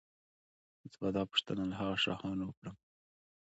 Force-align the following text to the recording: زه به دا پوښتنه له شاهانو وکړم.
زه 0.89 0.95
به 1.01 1.09
دا 1.15 1.23
پوښتنه 1.31 1.63
له 1.71 1.77
شاهانو 2.03 2.43
وکړم. 2.47 2.75